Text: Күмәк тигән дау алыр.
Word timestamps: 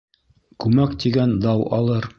Күмәк 0.65 0.97
тигән 1.05 1.37
дау 1.47 1.67
алыр. 1.81 2.09